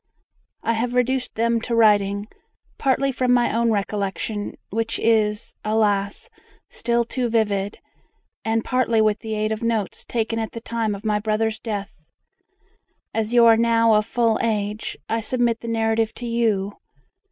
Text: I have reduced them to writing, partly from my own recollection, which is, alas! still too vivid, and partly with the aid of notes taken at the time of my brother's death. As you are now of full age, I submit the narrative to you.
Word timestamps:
I 0.63 0.73
have 0.73 0.95
reduced 0.95 1.35
them 1.35 1.61
to 1.61 1.75
writing, 1.75 2.25
partly 2.79 3.11
from 3.11 3.31
my 3.31 3.55
own 3.55 3.69
recollection, 3.69 4.55
which 4.71 4.97
is, 4.97 5.53
alas! 5.63 6.27
still 6.71 7.03
too 7.03 7.29
vivid, 7.29 7.77
and 8.43 8.65
partly 8.65 8.99
with 8.99 9.19
the 9.19 9.35
aid 9.35 9.51
of 9.51 9.61
notes 9.61 10.03
taken 10.03 10.39
at 10.39 10.53
the 10.53 10.59
time 10.59 10.95
of 10.95 11.05
my 11.05 11.19
brother's 11.19 11.59
death. 11.59 12.01
As 13.13 13.31
you 13.35 13.45
are 13.45 13.57
now 13.57 13.93
of 13.93 14.07
full 14.07 14.39
age, 14.41 14.97
I 15.07 15.19
submit 15.19 15.59
the 15.59 15.67
narrative 15.67 16.15
to 16.15 16.25
you. 16.25 16.79